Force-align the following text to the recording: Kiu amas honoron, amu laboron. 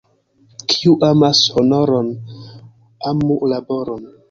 Kiu 0.69 0.93
amas 1.09 1.37
honoron, 1.53 2.07
amu 3.09 3.35
laboron. 3.51 4.01